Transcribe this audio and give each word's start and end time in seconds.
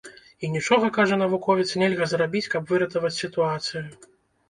І 0.45 0.49
нічога, 0.53 0.89
кажа 0.97 1.19
навуковец, 1.23 1.67
нельга 1.83 2.09
зрабіць, 2.17 2.45
каб 2.57 2.63
выратаваць 2.75 3.17
сітуацыю. 3.23 3.89